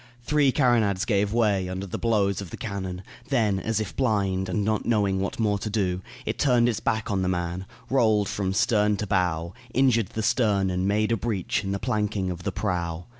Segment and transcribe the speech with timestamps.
[0.23, 4.65] Three carronades gave way under the blows of the cannon; then, as if blind and
[4.65, 8.51] not knowing what more to do, it turned its back on the man, rolled from
[8.51, 12.51] stern to bow, injured the stern and made a breach in the planking of the
[12.51, 13.05] prow.